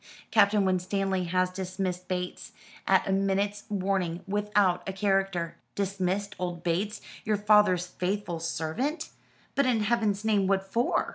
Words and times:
Captain 0.31 0.65
Winstanley 0.65 1.25
has 1.25 1.51
dismissed 1.51 2.07
Bates, 2.07 2.53
at 2.87 3.07
a 3.07 3.11
minute's 3.11 3.65
warning, 3.69 4.23
without 4.27 4.81
a 4.89 4.93
character." 4.93 5.57
"Dismissed 5.75 6.33
old 6.39 6.63
Bates, 6.63 7.01
your 7.23 7.37
father's 7.37 7.85
faithful 7.85 8.39
servant! 8.39 9.11
But 9.53 9.67
in 9.67 9.81
Heaven's 9.81 10.25
name 10.25 10.47
what 10.47 10.63
for?" 10.67 11.07